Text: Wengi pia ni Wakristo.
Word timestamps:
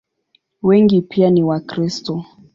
Wengi 0.61 1.01
pia 1.01 1.29
ni 1.29 1.43
Wakristo. 1.43 2.25